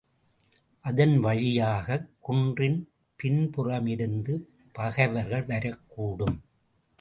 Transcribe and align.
அதன் 0.85 1.19
வழியாகக் 1.19 2.07
குன்றின் 2.19 2.79
பின்புறமிருந்து 3.19 4.41
பகைவர்கள் 4.71 5.45
வரக்கூடும். 5.45 6.37